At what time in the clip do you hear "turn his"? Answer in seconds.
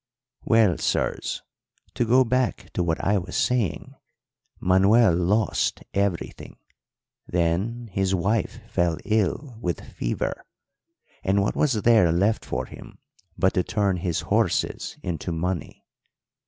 13.63-14.21